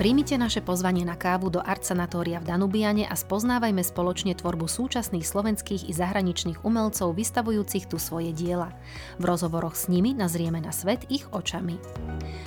[0.00, 5.28] Príjmite naše pozvanie na kávu do Art Sanatória v Danubiane a spoznávajme spoločne tvorbu súčasných
[5.28, 8.72] slovenských i zahraničných umelcov vystavujúcich tu svoje diela.
[9.20, 11.76] V rozhovoroch s nimi nazrieme na svet ich očami.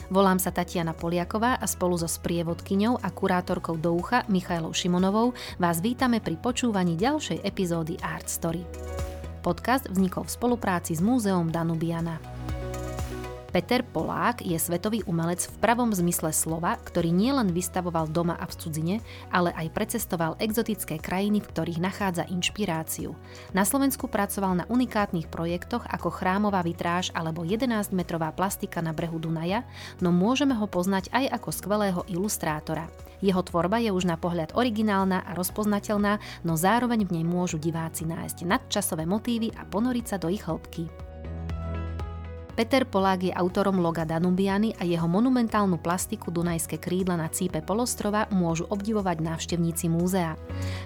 [0.10, 5.78] Volám sa Tatiana Poliaková a spolu so sprievodkyňou a kurátorkou do ucha Michailou Šimonovou vás
[5.78, 8.66] vítame pri počúvaní ďalšej epizódy Art Story.
[9.46, 12.18] Podcast vznikol v spolupráci s Múzeom Danubiana.
[13.54, 18.58] Peter Polák je svetový umelec v pravom zmysle slova, ktorý nielen vystavoval doma a v
[18.58, 18.96] cudzine,
[19.30, 23.14] ale aj precestoval exotické krajiny, v ktorých nachádza inšpiráciu.
[23.54, 29.62] Na Slovensku pracoval na unikátnych projektoch ako chrámová vitráž alebo 11-metrová plastika na brehu Dunaja,
[30.02, 32.90] no môžeme ho poznať aj ako skvelého ilustrátora.
[33.22, 38.10] Jeho tvorba je už na pohľad originálna a rozpoznateľná, no zároveň v nej môžu diváci
[38.10, 41.13] nájsť nadčasové motívy a ponoriť sa do ich hĺbky.
[42.54, 48.30] Peter Polák je autorom loga Danubiany a jeho monumentálnu plastiku Dunajské krídla na cípe polostrova
[48.30, 50.38] môžu obdivovať návštevníci múzea.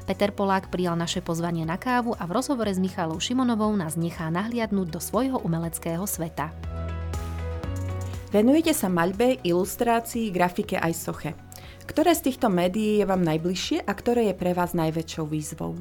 [0.07, 4.31] Peter Polák prijal naše pozvanie na kávu a v rozhovore s Michalou Šimonovou nás nechá
[4.31, 6.55] nahliadnúť do svojho umeleckého sveta.
[8.31, 11.31] Venujete sa maľbe, ilustrácii, grafike aj soche.
[11.83, 15.75] Ktoré z týchto médií je vám najbližšie a ktoré je pre vás najväčšou výzvou?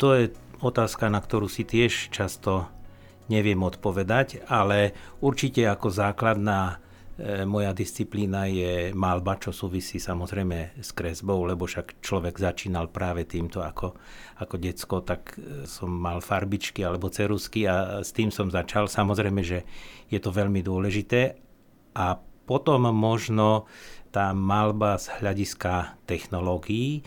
[0.00, 0.32] To je
[0.64, 2.72] otázka, na ktorú si tiež často
[3.28, 6.76] neviem odpovedať, ale určite ako základná
[7.16, 13.28] e, moja disciplína je malba, čo súvisí samozrejme s kresbou, lebo však človek začínal práve
[13.28, 13.94] týmto ako,
[14.40, 18.88] ako decko, tak e, som mal farbičky alebo cerusky a s tým som začal.
[18.88, 19.64] Samozrejme, že
[20.08, 21.36] je to veľmi dôležité
[21.96, 22.16] a
[22.48, 23.68] potom možno
[24.08, 27.04] tá malba z hľadiska technológií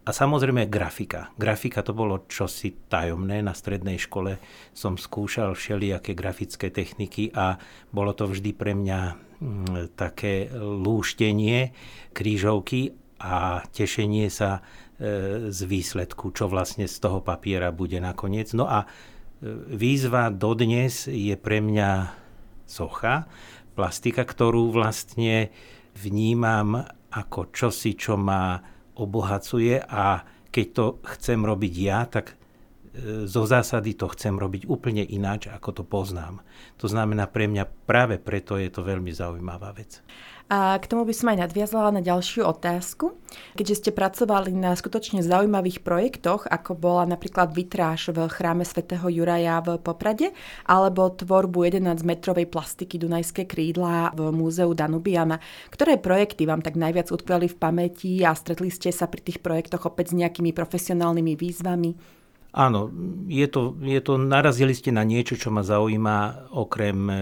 [0.00, 1.28] a samozrejme grafika.
[1.36, 3.44] Grafika to bolo čosi tajomné.
[3.44, 4.40] Na strednej škole
[4.72, 7.60] som skúšal všelijaké grafické techniky a
[7.92, 11.76] bolo to vždy pre mňa mm, také lúštenie
[12.16, 14.64] krížovky a tešenie sa
[14.96, 18.56] e, z výsledku, čo vlastne z toho papiera bude nakoniec.
[18.56, 19.46] No a e,
[19.76, 22.16] výzva dodnes je pre mňa
[22.64, 23.28] socha,
[23.76, 25.52] plastika, ktorú vlastne
[25.92, 28.64] vnímam ako čosi, čo má
[29.00, 30.22] obohacuje a
[30.52, 30.84] keď to
[31.16, 36.44] chcem robiť ja, tak e, zo zásady to chcem robiť úplne ináč, ako to poznám.
[36.76, 40.04] To znamená, pre mňa práve preto je to veľmi zaujímavá vec.
[40.50, 43.14] A k tomu by som aj nadviazala na ďalšiu otázku.
[43.54, 49.62] Keďže ste pracovali na skutočne zaujímavých projektoch, ako bola napríklad vitráž v chráme svätého Juraja
[49.62, 50.34] v Poprade,
[50.66, 55.38] alebo tvorbu 11-metrovej plastiky Dunajské krídla v múzeu Danubiana,
[55.70, 59.86] ktoré projekty vám tak najviac utkveli v pamäti a stretli ste sa pri tých projektoch
[59.86, 62.19] opäť s nejakými profesionálnymi výzvami?
[62.50, 62.90] Áno,
[63.30, 67.14] je to, je to, narazili ste na niečo, čo ma zaujíma okrem e,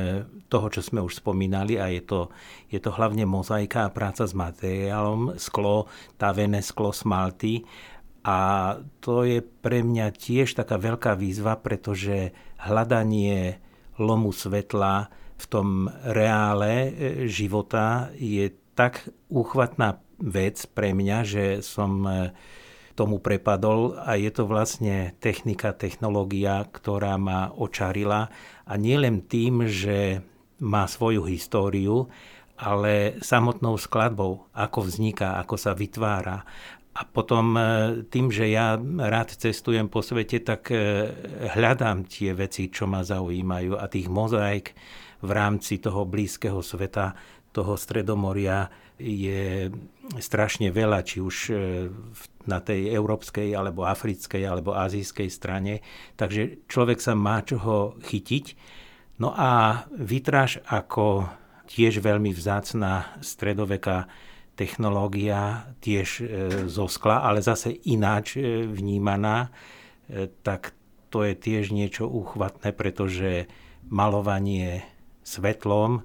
[0.48, 2.20] toho, čo sme už spomínali a je to,
[2.72, 5.84] je to hlavne mozaika a práca s materiálom, sklo,
[6.16, 7.68] tavené sklo, smalty.
[8.24, 8.38] A
[9.04, 12.32] to je pre mňa tiež taká veľká výzva, pretože
[12.64, 13.60] hľadanie
[14.00, 16.90] lomu svetla v tom reále e,
[17.28, 22.32] života je tak úchvatná vec pre mňa, že som e,
[22.98, 28.26] tomu prepadol a je to vlastne technika, technológia, ktorá ma očarila
[28.66, 30.26] a nielen tým, že
[30.58, 32.10] má svoju históriu,
[32.58, 36.42] ale samotnou skladbou, ako vzniká, ako sa vytvára.
[36.98, 37.62] A potom e,
[38.10, 41.06] tým, že ja rád cestujem po svete, tak e,
[41.54, 44.74] hľadám tie veci, čo ma zaujímajú a tých mozaik
[45.22, 47.14] v rámci toho blízkeho sveta,
[47.58, 48.70] toho stredomoria
[49.02, 49.66] je
[50.22, 51.52] strašne veľa, či už e,
[52.46, 55.82] na tej európskej, alebo africkej, alebo azijskej strane.
[56.14, 58.54] Takže človek sa má čoho chytiť.
[59.18, 61.26] No a vytráž ako
[61.66, 64.06] tiež veľmi vzácná stredoveká
[64.54, 66.24] technológia, tiež e,
[66.70, 69.50] zo skla, ale zase ináč e, vnímaná,
[70.40, 70.72] tak
[71.12, 73.44] to je tiež niečo úchvatné, pretože
[73.92, 74.88] malovanie
[75.20, 76.00] svetlom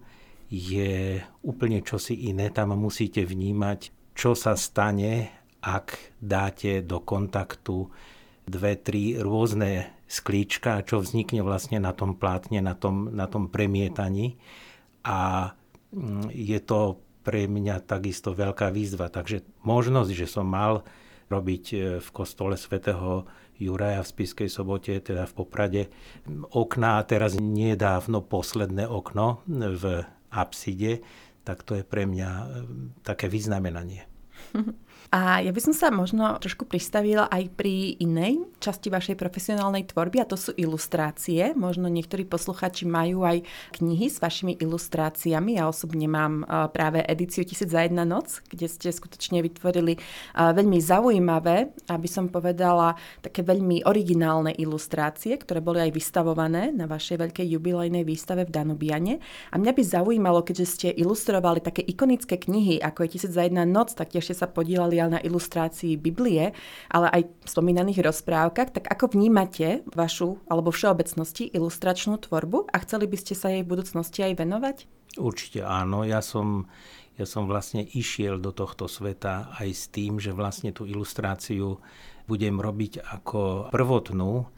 [0.53, 2.53] je úplne čosi iné.
[2.53, 5.33] Tam musíte vnímať, čo sa stane,
[5.65, 7.89] ak dáte do kontaktu
[8.45, 14.37] dve, tri rôzne sklíčka, čo vznikne vlastne na tom plátne, na tom, na tom premietaní.
[15.01, 15.49] A
[15.89, 19.09] mm, je to pre mňa takisto veľká výzva.
[19.09, 20.85] Takže možnosť, že som mal
[21.33, 23.25] robiť e, v kostole svätého
[23.57, 25.83] Juraja v Spiskej sobote, teda v Poprade,
[26.51, 31.05] okná, teraz nedávno posledné okno v apside,
[31.43, 32.45] tak to je pre mňa e,
[33.05, 34.12] také vyznamenanie.
[35.13, 40.17] A ja by som sa možno trošku pristavila aj pri inej časti vašej profesionálnej tvorby
[40.17, 41.53] a to sú ilustrácie.
[41.53, 43.45] Možno niektorí posluchači majú aj
[43.77, 45.61] knihy s vašimi ilustráciami.
[45.61, 46.41] Ja osobne mám
[46.73, 50.01] práve edíciu Tisíc za jedna noc, kde ste skutočne vytvorili
[50.33, 57.21] veľmi zaujímavé, aby som povedala, také veľmi originálne ilustrácie, ktoré boli aj vystavované na vašej
[57.21, 59.21] veľkej jubilejnej výstave v Danubiane.
[59.53, 63.61] A mňa by zaujímalo, keďže ste ilustrovali také ikonické knihy, ako je Tisíc za jedna
[63.61, 66.57] noc, tak tiež ste sa podielali na ilustrácii Biblie,
[66.89, 73.05] ale aj v spomínaných rozprávkach, tak ako vnímate vašu alebo všeobecnosti ilustračnú tvorbu a chceli
[73.05, 74.77] by ste sa jej v budúcnosti aj venovať?
[75.21, 76.01] Určite áno.
[76.01, 76.65] Ja som,
[77.13, 81.77] ja som vlastne išiel do tohto sveta aj s tým, že vlastne tú ilustráciu
[82.25, 84.49] budem robiť ako prvotnú.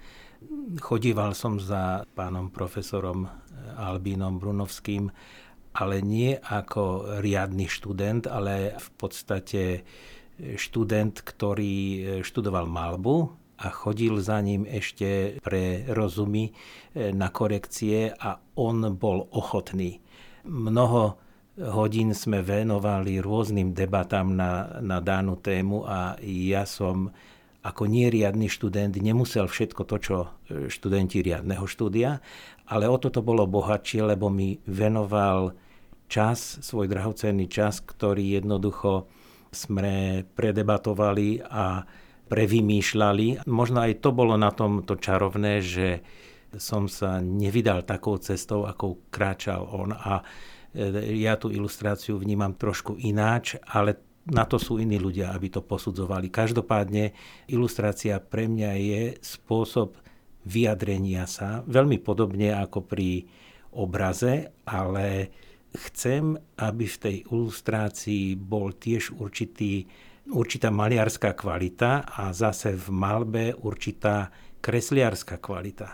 [0.79, 3.27] Chodíval som za pánom profesorom
[3.75, 5.11] Albínom Brunovským,
[5.75, 9.83] ale nie ako riadny študent, ale v podstate
[10.55, 16.51] študent, ktorý e, študoval malbu a chodil za ním ešte pre rozumy e,
[17.15, 20.03] na korekcie a on bol ochotný.
[20.43, 21.15] Mnoho
[21.55, 27.15] hodín sme venovali rôznym debatám na, na danú tému a ja som
[27.65, 30.27] ako neriadny študent nemusel všetko to, čo e,
[30.67, 32.19] študenti riadneho štúdia,
[32.67, 35.64] ale o toto bolo bohatšie, lebo mi venoval
[36.07, 39.09] čas, svoj drahocenný čas, ktorý jednoducho
[39.55, 41.87] sme predebatovali a
[42.27, 43.47] prevymýšľali.
[43.47, 46.01] Možno aj to bolo na tom to čarovné, že
[46.55, 50.23] som sa nevydal takou cestou, ako kráčal on a
[50.71, 55.61] e, ja tú ilustráciu vnímam trošku ináč, ale na to sú iní ľudia, aby to
[55.61, 56.33] posudzovali.
[56.33, 57.13] Každopádne
[57.51, 60.01] ilustrácia pre mňa je spôsob
[60.45, 63.25] vyjadrenia sa, veľmi podobne ako pri
[63.75, 65.29] obraze, ale
[65.75, 69.85] chcem, aby v tej ilustrácii bol tiež určitý,
[70.31, 74.31] určitá maliarská kvalita a zase v malbe určitá
[74.63, 75.93] kresliarská kvalita.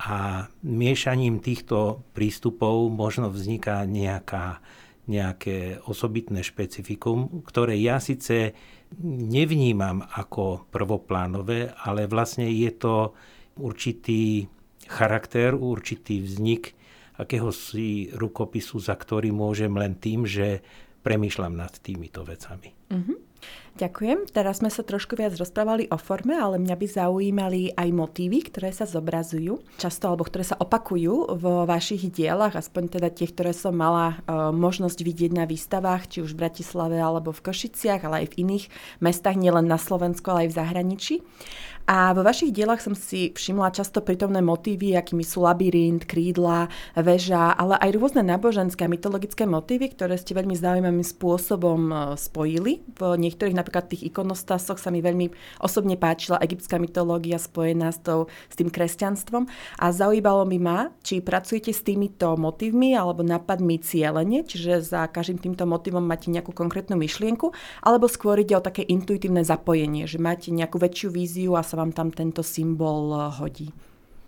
[0.00, 4.60] A miešaním týchto prístupov možno vzniká nejaká,
[5.08, 8.56] nejaké osobitné špecifikum, ktoré ja síce
[9.04, 13.12] nevnímam ako prvoplánové, ale vlastne je to
[13.60, 14.48] určitý
[14.88, 16.79] charakter, určitý vznik
[17.20, 20.64] akéhosi rukopisu, za ktorý môžem len tým, že
[21.04, 22.72] premýšľam nad týmito vecami.
[22.92, 23.16] Mm-hmm.
[23.80, 24.28] Ďakujem.
[24.28, 28.76] Teraz sme sa trošku viac rozprávali o forme, ale mňa by zaujímali aj motívy, ktoré
[28.76, 33.72] sa zobrazujú často alebo ktoré sa opakujú vo vašich dielach, aspoň teda tie, ktoré som
[33.72, 38.36] mala e, možnosť vidieť na výstavách, či už v Bratislave alebo v Košiciach, ale aj
[38.36, 38.64] v iných
[39.00, 41.14] mestách, nielen na Slovensku, ale aj v zahraničí.
[41.90, 47.50] A vo vašich dielach som si všimla často prítomné motívy, akými sú labyrint, krídla, väža,
[47.56, 52.84] ale aj rôzne náboženské a mytologické motívy, ktoré ste veľmi zaujímavým spôsobom e, spojili.
[52.94, 55.30] V niektorých napríklad tých ikonostasoch sa mi veľmi
[55.62, 59.46] osobne páčila egyptská mytológia spojená s, tou, s tým kresťanstvom.
[59.78, 65.38] A zaujímalo mi ma, či pracujete s týmito motívmi alebo nápadmi cieľene, čiže za každým
[65.38, 67.54] týmto motivom máte nejakú konkrétnu myšlienku,
[67.86, 71.94] alebo skôr ide o také intuitívne zapojenie, že máte nejakú väčšiu víziu a sa vám
[71.94, 73.68] tam tento symbol eh, hodí?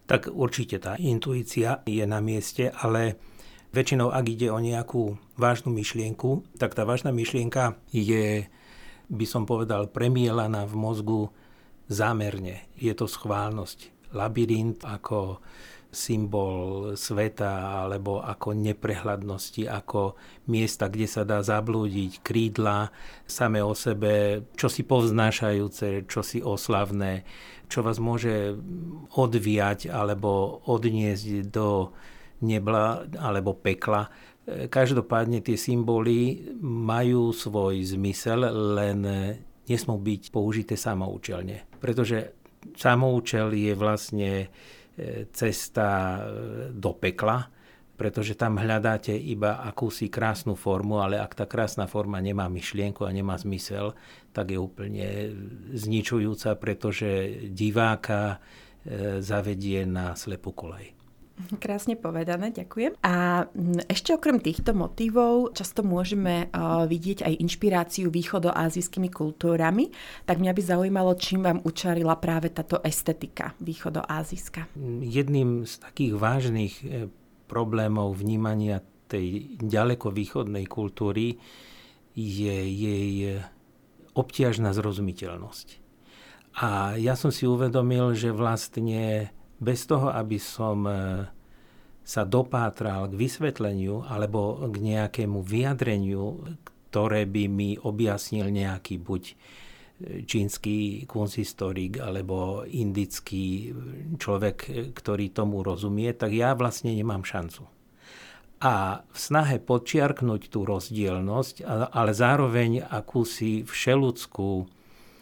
[0.07, 3.17] Tak určite tá intuícia je na mieste, ale
[3.73, 8.45] väčšinou, ak ide o nejakú vážnu myšlienku, tak tá vážna myšlienka je,
[9.09, 11.23] by som povedal, premielaná v mozgu
[11.91, 12.69] zámerne.
[12.79, 14.13] Je to schválnosť.
[14.13, 15.41] Labyrint ako
[15.93, 20.17] symbol sveta alebo ako neprehľadnosti, ako
[20.49, 22.89] miesta, kde sa dá zablúdiť, krídla
[23.29, 27.29] same o sebe, čo si povznášajúce, čo si oslavné,
[27.69, 28.57] čo vás môže
[29.13, 31.93] odviať alebo odniesť do
[32.41, 34.09] nebla alebo pekla.
[34.47, 38.43] Každopádne tie symboly majú svoj zmysel,
[38.75, 38.99] len
[39.71, 41.63] nesmú byť použité samoučelne.
[41.79, 42.35] Pretože
[42.75, 44.51] samoučel je vlastne
[44.93, 47.49] E, cesta e, do pekla,
[47.97, 53.15] pretože tam hľadáte iba akúsi krásnu formu, ale ak tá krásna forma nemá myšlienku a
[53.15, 53.97] nemá zmysel,
[54.37, 55.33] tak je úplne
[55.73, 57.09] zničujúca, pretože
[57.57, 58.37] diváka
[58.85, 60.93] e, zavedie na slepú kolej.
[61.59, 63.01] Krásne povedané, ďakujem.
[63.03, 63.47] A
[63.89, 69.89] ešte okrem týchto motivov často môžeme uh, vidieť aj inšpiráciu východoázijskými kultúrami,
[70.29, 74.77] tak mňa by zaujímalo, čím vám učarila práve táto estetika východoázijská.
[75.03, 77.09] Jedným z takých vážnych e,
[77.49, 81.37] problémov vnímania tej ďaleko východnej kultúry
[82.17, 83.41] je jej
[84.13, 85.81] obťažná zrozumiteľnosť.
[86.61, 90.95] A ja som si uvedomil, že vlastne bez toho, aby som e,
[92.03, 96.59] sa dopátral k vysvetleniu alebo k nejakému vyjadreniu,
[96.91, 99.23] ktoré by mi objasnil nejaký buď
[100.27, 103.71] čínsky kunzistorik alebo indický
[104.19, 107.71] človek, ktorý tomu rozumie, tak ja vlastne nemám šancu.
[108.63, 114.71] A v snahe podčiarknúť tú rozdielnosť, ale zároveň akúsi všeludskú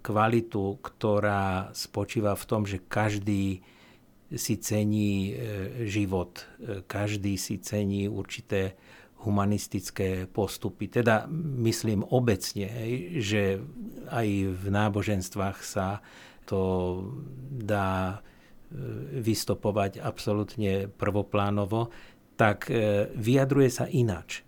[0.04, 3.64] kvalitu, ktorá spočíva v tom, že každý
[4.30, 5.36] si cení e,
[5.90, 8.78] život, e, každý si cení určité
[9.26, 10.88] humanistické postupy.
[10.88, 11.26] Teda
[11.60, 12.70] myslím obecne,
[13.20, 13.60] že
[14.08, 16.00] aj v náboženstvách sa
[16.46, 16.60] to
[17.58, 18.18] dá e,
[19.20, 21.90] vystopovať absolútne prvoplánovo,
[22.40, 22.72] tak
[23.20, 24.40] vyjadruje sa inač.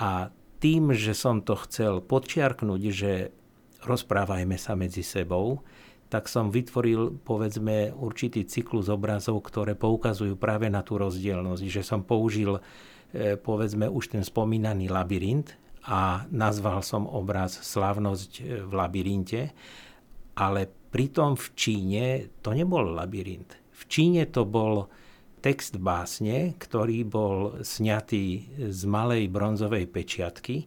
[0.00, 3.28] A tým, že som to chcel podčiarknúť, že
[3.84, 5.60] rozprávajme sa medzi sebou,
[6.06, 11.62] tak som vytvoril, povedzme, určitý cyklus obrazov, ktoré poukazujú práve na tú rozdielnosť.
[11.66, 12.62] Že som použil
[13.16, 15.54] E, povedzme už ten spomínaný labyrint
[15.86, 19.40] a nazval som obraz Slavnosť e, v labyrinte,
[20.36, 22.04] ale pritom v Číne
[22.42, 23.56] to nebol labyrint.
[23.70, 24.90] V Číne to bol
[25.38, 28.24] text básne, ktorý bol sňatý
[28.68, 30.66] z malej bronzovej pečiatky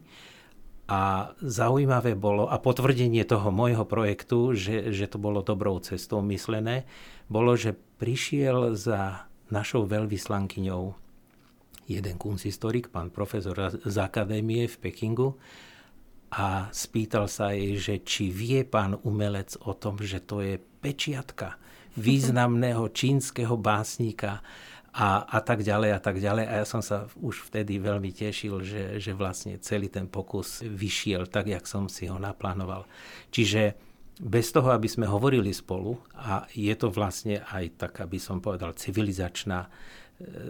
[0.89, 6.89] a zaujímavé bolo, a potvrdenie toho môjho projektu, že, že to bolo dobrou cestou myslené,
[7.29, 10.97] bolo, že prišiel za našou veľvyslankyňou
[11.85, 15.37] jeden kunsthistorik, pán profesor z akadémie v Pekingu
[16.33, 21.57] a spýtal sa jej, že či vie pán umelec o tom, že to je pečiatka
[21.97, 24.45] významného čínskeho básnika
[24.93, 26.45] a, a tak ďalej a tak ďalej.
[26.49, 31.29] A ja som sa už vtedy veľmi tešil, že, že vlastne celý ten pokus vyšiel
[31.29, 32.89] tak, jak som si ho naplánoval.
[33.29, 33.77] Čiže
[34.19, 38.75] bez toho, aby sme hovorili spolu, a je to vlastne aj tak, aby som povedal,
[38.75, 39.71] civilizačná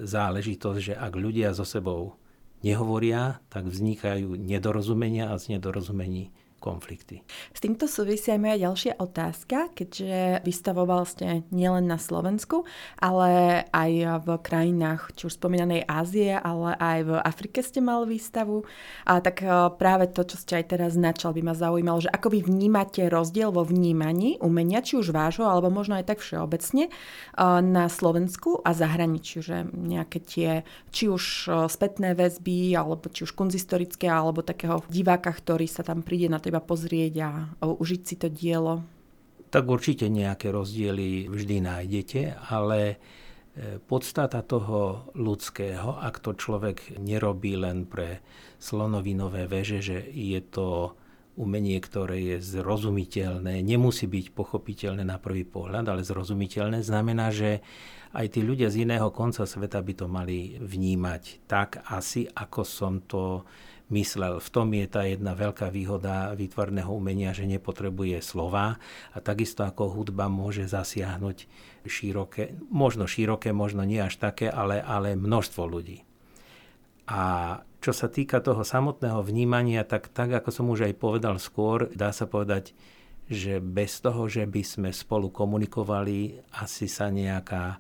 [0.02, 2.18] záležitosť, že ak ľudia so sebou
[2.66, 7.24] nehovoria, tak vznikajú nedorozumenia a z nedorozumení konflikty.
[7.56, 12.68] S týmto súvisia aj moja ďalšia otázka, keďže vystavoval ste nielen na Slovensku,
[13.00, 13.92] ale aj
[14.28, 18.68] v krajinách, či už spomínanej Ázie, ale aj v Afrike ste mali výstavu.
[19.08, 19.48] A tak e,
[19.80, 23.56] práve to, čo ste aj teraz načal, by ma zaujímalo, že ako vy vnímate rozdiel
[23.56, 26.92] vo vnímaní umenia, či už vášho, alebo možno aj tak všeobecne, e,
[27.64, 30.50] na Slovensku a zahraničiu, že nejaké tie,
[30.92, 36.04] či už e, spätné väzby, alebo či už kunzistorické, alebo takého diváka, ktorý sa tam
[36.04, 37.32] príde na to iba pozrieť a
[37.64, 38.84] užiť si to dielo?
[39.50, 42.22] Tak určite nejaké rozdiely vždy nájdete,
[42.54, 42.96] ale e,
[43.82, 48.22] podstata toho ľudského, ak to človek nerobí len pre
[48.62, 50.94] slonovinové veže, že je to
[51.40, 57.64] umenie, ktoré je zrozumiteľné, nemusí byť pochopiteľné na prvý pohľad, ale zrozumiteľné, znamená, že
[58.12, 63.00] aj tí ľudia z iného konca sveta by to mali vnímať tak asi, ako som
[63.08, 63.48] to
[63.90, 64.42] myslel.
[64.42, 68.78] V tom je tá jedna veľká výhoda výtvarného umenia, že nepotrebuje slova
[69.14, 71.50] a takisto ako hudba môže zasiahnuť
[71.90, 76.06] široké, možno široké, možno nie až také, ale, ale množstvo ľudí.
[77.10, 77.22] A
[77.82, 82.14] čo sa týka toho samotného vnímania, tak, tak ako som už aj povedal skôr, dá
[82.14, 82.78] sa povedať,
[83.30, 87.78] že bez toho, že by sme spolu komunikovali, asi sa nejaká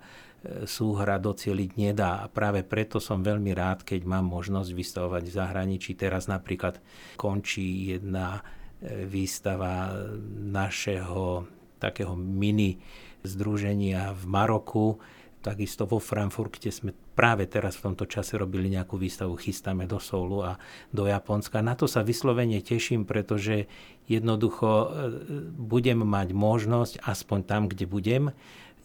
[0.63, 2.23] súhra docieliť nedá.
[2.23, 5.91] A práve preto som veľmi rád, keď mám možnosť vystavovať v zahraničí.
[5.99, 6.79] Teraz napríklad
[7.19, 8.39] končí jedna
[8.79, 9.91] e, výstava
[10.39, 11.43] našeho
[11.79, 12.79] takého mini
[13.23, 14.99] združenia v Maroku.
[15.39, 20.43] Takisto vo Frankfurte sme práve teraz v tomto čase robili nejakú výstavu Chystáme do Soulu
[20.43, 20.59] a
[20.91, 21.63] do Japonska.
[21.63, 23.67] Na to sa vyslovene teším, pretože
[24.07, 24.87] jednoducho e,
[25.51, 28.31] budem mať možnosť, aspoň tam, kde budem,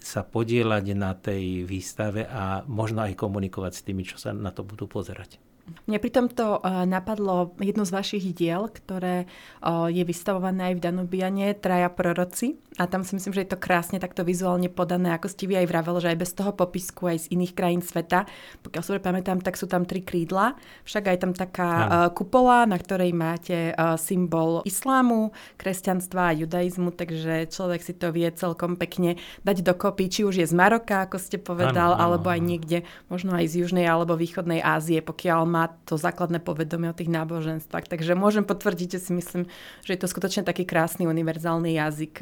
[0.04, 4.60] sa podielať na tej výstave a možno aj komunikovať s tými, čo sa na to
[4.60, 5.40] budú pozerať.
[5.88, 9.24] Mne pri tomto uh, napadlo jedno z vašich diel, ktoré
[9.64, 12.60] uh, je vystavované aj v Danubiane, Traja proroci.
[12.74, 15.70] A tam si myslím, že je to krásne takto vizuálne podané, ako ste vy aj
[15.70, 18.26] vravel, že aj bez toho popisku aj z iných krajín sveta.
[18.66, 22.74] Pokiaľ si pamätám, tak sú tam tri krídla, však aj tam taká uh, kupola, na
[22.74, 29.62] ktorej máte symbol islámu, kresťanstva a judaizmu, takže človek si to vie celkom pekne dať
[29.62, 33.38] dokopy, či už je z Maroka, ako ste povedal, ano, ano, alebo aj niekde, možno
[33.38, 37.86] aj z južnej alebo východnej Ázie, pokiaľ má to základné povedomie o tých náboženstvách.
[37.86, 39.46] Takže môžem potvrdiť, že si myslím,
[39.86, 42.14] že je to skutočne taký krásny univerzálny jazyk.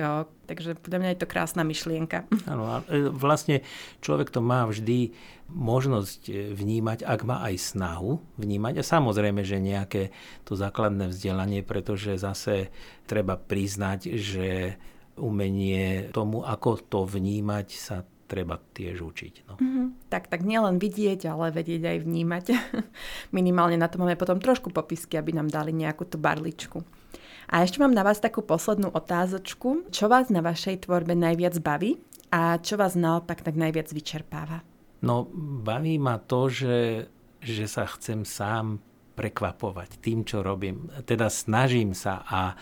[0.45, 2.29] Takže podľa mňa je to krásna myšlienka.
[2.53, 3.65] Áno, a e, vlastne
[4.05, 5.17] človek to má vždy
[5.49, 8.85] možnosť e, vnímať, ak má aj snahu vnímať.
[8.85, 10.13] A samozrejme, že nejaké
[10.45, 12.69] to základné vzdelanie, pretože zase
[13.09, 14.77] treba priznať, že
[15.17, 19.35] umenie tomu, ako to vnímať, sa treba tiež učiť.
[19.45, 19.61] No.
[19.61, 20.09] Mm-hmm.
[20.09, 22.45] Tak, tak nielen vidieť, ale vedieť aj vnímať.
[23.37, 26.81] Minimálne na to máme potom trošku popisky, aby nám dali nejakú tú barličku.
[27.53, 29.93] A ešte mám na vás takú poslednú otázočku.
[29.93, 32.01] Čo vás na vašej tvorbe najviac baví
[32.33, 34.65] a čo vás naopak tak najviac vyčerpáva?
[35.05, 35.29] No,
[35.61, 37.05] baví ma to, že,
[37.45, 38.81] že sa chcem sám
[39.13, 40.89] prekvapovať tým, čo robím.
[41.05, 42.57] Teda snažím sa a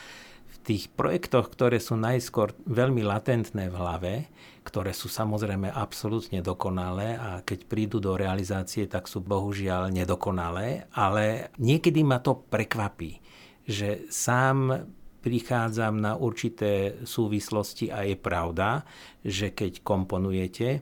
[0.61, 4.13] tých projektoch, ktoré sú najskôr veľmi latentné v hlave,
[4.61, 11.51] ktoré sú samozrejme absolútne dokonalé a keď prídu do realizácie, tak sú bohužiaľ nedokonalé, ale
[11.57, 13.19] niekedy ma to prekvapí,
[13.65, 14.85] že sám
[15.21, 18.85] prichádzam na určité súvislosti a je pravda,
[19.21, 20.81] že keď komponujete,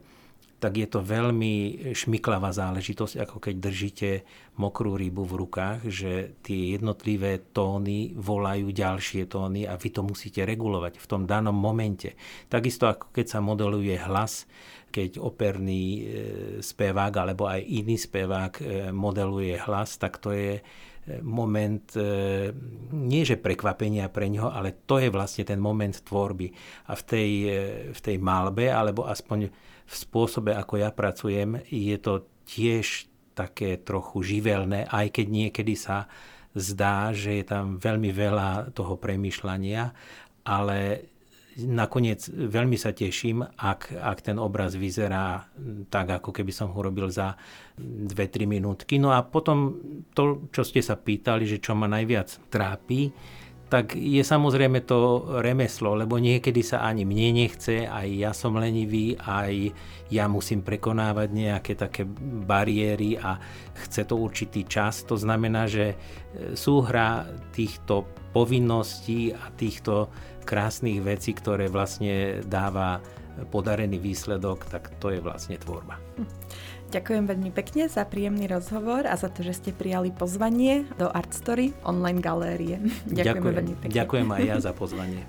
[0.59, 4.11] tak je to veľmi šmiklavá záležitosť, ako keď držíte
[4.59, 10.43] mokrú rybu v rukách, že tie jednotlivé tóny volajú ďalšie tóny a vy to musíte
[10.43, 12.19] regulovať v tom danom momente.
[12.51, 14.51] Takisto ako keď sa modeluje hlas,
[14.89, 16.03] keď operný e,
[16.65, 20.63] spevák alebo aj iný spevák e, modeluje hlas, tak to je e,
[21.23, 21.85] moment
[22.93, 26.51] nie že prekvapenia pre ňoho, ale to je vlastne ten moment tvorby.
[26.89, 27.31] A v tej,
[27.93, 29.49] v tej malbe, alebo aspoň
[29.89, 36.11] v spôsobe, ako ja pracujem, je to tiež také trochu živelné, aj keď niekedy sa
[36.53, 39.95] zdá, že je tam veľmi veľa toho premyšľania,
[40.45, 41.09] ale
[41.59, 45.51] nakoniec veľmi sa teším, ak, ak ten obraz vyzerá
[45.91, 47.35] tak, ako keby som ho robil za
[47.79, 49.03] 2-3 minútky.
[49.03, 49.75] No a potom
[50.15, 53.11] to, čo ste sa pýtali, že čo ma najviac trápi,
[53.69, 59.13] tak je samozrejme to remeslo, lebo niekedy sa ani mne nechce, aj ja som lenivý,
[59.21, 59.73] aj
[60.09, 62.09] ja musím prekonávať nejaké také
[62.49, 63.37] bariéry a
[63.85, 65.05] chce to určitý čas.
[65.05, 65.97] To znamená, že e,
[66.57, 70.09] súhra týchto povinností a týchto
[70.49, 73.05] krásnych vecí, ktoré vlastne dáva
[73.47, 76.01] podarený výsledok, tak to je vlastne tvorba.
[76.89, 81.37] Ďakujem veľmi pekne za príjemný rozhovor a za to, že ste prijali pozvanie do Art
[81.37, 82.81] Story online galérie.
[83.07, 83.95] Ďakujem, ďakujem veľmi pekne.
[83.95, 85.23] Ďakujem aj ja za pozvanie.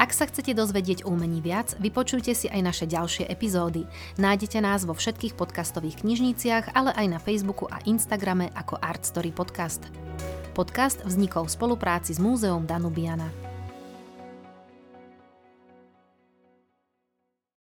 [0.00, 3.84] Ak sa chcete dozvedieť o umení viac, vypočujte si aj naše ďalšie epizódy.
[4.16, 9.28] Nájdete nás vo všetkých podcastových knižniciach, ale aj na Facebooku a Instagrame ako Art Story
[9.28, 9.84] Podcast.
[10.56, 13.49] Podcast vznikol v spolupráci s Múzeum Danubiana.